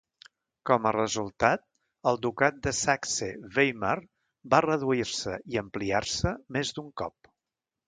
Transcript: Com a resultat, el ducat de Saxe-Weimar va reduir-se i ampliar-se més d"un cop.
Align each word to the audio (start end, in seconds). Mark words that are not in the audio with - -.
Com 0.67 0.85
a 0.85 0.93
resultat, 0.95 1.65
el 2.11 2.17
ducat 2.23 2.57
de 2.69 2.73
Saxe-Weimar 2.77 3.93
va 4.55 4.63
reduir-se 4.67 5.37
i 5.55 5.63
ampliar-se 5.65 6.35
més 6.59 6.77
d"un 6.79 6.93
cop. 7.05 7.33